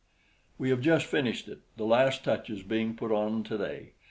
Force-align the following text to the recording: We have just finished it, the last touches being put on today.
We 0.57 0.71
have 0.71 0.81
just 0.81 1.05
finished 1.05 1.47
it, 1.47 1.59
the 1.77 1.85
last 1.85 2.23
touches 2.23 2.63
being 2.63 2.95
put 2.95 3.11
on 3.11 3.43
today. 3.43 3.91